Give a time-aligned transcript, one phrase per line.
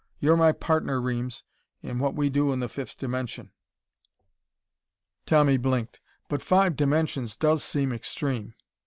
[0.19, 1.43] You're my partner, Reames,
[1.83, 3.51] in what we do in the fifth dimension."
[5.27, 5.99] Tommy blinked.
[6.27, 8.55] "But five dimensions does seem extreme...."